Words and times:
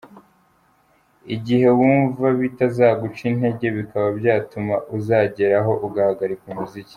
Igihe: 1.35 1.67
Wumva 1.77 2.25
bitazaguca 2.39 3.21
intege 3.31 3.65
bikaba 3.77 4.07
byatuma 4.19 4.75
uzageraho 4.97 5.71
ugahagarika 5.87 6.43
umuziki?. 6.53 6.89